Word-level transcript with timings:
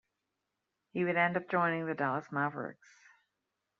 He 0.93 1.03
would 1.05 1.15
end 1.15 1.37
up 1.37 1.47
joining 1.47 1.85
the 1.85 1.93
Dallas 1.93 2.31
Mavericks. 2.31 3.03